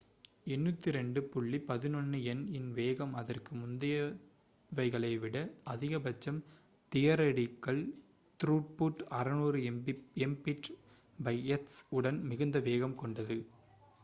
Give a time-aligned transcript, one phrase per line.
[0.47, 5.35] 802.11n இன் வேகம் அதற்கு முந்தையவைகளை விட
[5.65, 6.39] அதிகபட்சம்
[6.91, 7.83] தியரடிகல்
[8.39, 13.37] த்ரூபுட் 600mbit/s உடன் மிகுந்த வேகம் கொண்டது